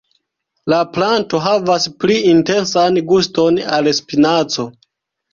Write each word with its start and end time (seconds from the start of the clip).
La 0.71 0.77
planto 0.93 1.41
havas 1.47 1.83
pli 2.03 2.15
intensan 2.29 2.97
guston 3.11 3.59
al 3.77 3.91
spinaco. 3.99 4.67